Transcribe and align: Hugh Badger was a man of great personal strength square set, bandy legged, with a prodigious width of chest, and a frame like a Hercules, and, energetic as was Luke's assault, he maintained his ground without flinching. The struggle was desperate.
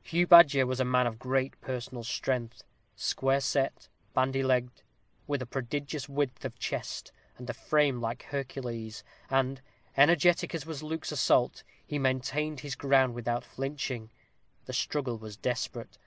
Hugh 0.00 0.26
Badger 0.26 0.64
was 0.66 0.80
a 0.80 0.86
man 0.86 1.06
of 1.06 1.18
great 1.18 1.60
personal 1.60 2.02
strength 2.02 2.62
square 2.94 3.42
set, 3.42 3.90
bandy 4.14 4.42
legged, 4.42 4.80
with 5.26 5.42
a 5.42 5.44
prodigious 5.46 6.08
width 6.08 6.46
of 6.46 6.58
chest, 6.58 7.12
and 7.36 7.50
a 7.50 7.52
frame 7.52 8.00
like 8.00 8.24
a 8.24 8.26
Hercules, 8.28 9.04
and, 9.28 9.60
energetic 9.94 10.54
as 10.54 10.64
was 10.64 10.82
Luke's 10.82 11.12
assault, 11.12 11.62
he 11.86 11.98
maintained 11.98 12.60
his 12.60 12.74
ground 12.74 13.12
without 13.12 13.44
flinching. 13.44 14.10
The 14.64 14.72
struggle 14.72 15.18
was 15.18 15.36
desperate. 15.36 15.98